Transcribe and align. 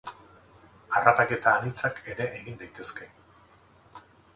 Harrapaketa 1.01 1.53
anitzak 1.59 2.03
ere 2.15 2.29
egin 2.41 2.61
daitezke. 2.63 3.15